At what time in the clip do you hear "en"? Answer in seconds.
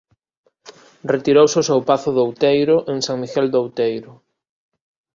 2.91-2.97